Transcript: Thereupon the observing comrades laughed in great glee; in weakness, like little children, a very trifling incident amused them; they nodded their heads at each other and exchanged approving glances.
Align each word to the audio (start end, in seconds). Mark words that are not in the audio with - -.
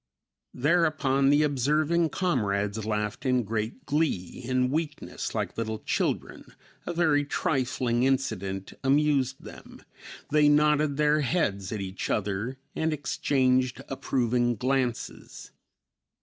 Thereupon 0.55 1.29
the 1.29 1.43
observing 1.43 2.09
comrades 2.09 2.87
laughed 2.87 3.23
in 3.23 3.43
great 3.43 3.85
glee; 3.85 4.41
in 4.43 4.71
weakness, 4.71 5.35
like 5.35 5.55
little 5.59 5.77
children, 5.77 6.55
a 6.87 6.93
very 6.93 7.23
trifling 7.23 8.01
incident 8.01 8.73
amused 8.83 9.43
them; 9.43 9.83
they 10.31 10.49
nodded 10.49 10.97
their 10.97 11.21
heads 11.21 11.71
at 11.71 11.81
each 11.81 12.09
other 12.09 12.57
and 12.75 12.91
exchanged 12.91 13.83
approving 13.89 14.55
glances. 14.55 15.51